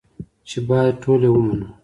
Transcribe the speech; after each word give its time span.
چې 0.49 0.57
بايد 0.67 0.95
ټول 1.03 1.21
يې 1.25 1.29
ومنو. 1.33 1.67